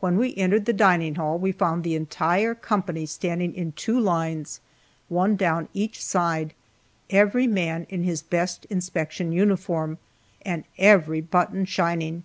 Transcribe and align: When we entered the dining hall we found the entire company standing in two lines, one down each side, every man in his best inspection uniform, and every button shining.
When 0.00 0.16
we 0.16 0.34
entered 0.36 0.64
the 0.64 0.72
dining 0.72 1.16
hall 1.16 1.38
we 1.38 1.52
found 1.52 1.84
the 1.84 1.94
entire 1.94 2.54
company 2.54 3.04
standing 3.04 3.54
in 3.54 3.72
two 3.72 4.00
lines, 4.00 4.62
one 5.10 5.36
down 5.36 5.68
each 5.74 6.02
side, 6.02 6.54
every 7.10 7.46
man 7.46 7.84
in 7.90 8.02
his 8.02 8.22
best 8.22 8.64
inspection 8.70 9.30
uniform, 9.30 9.98
and 10.40 10.64
every 10.78 11.20
button 11.20 11.66
shining. 11.66 12.24